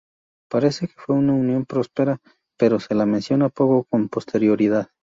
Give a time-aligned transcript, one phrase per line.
[0.49, 2.17] Parece que fue una unión próspera,
[2.57, 4.89] pero se la menciona poco con posterioridad.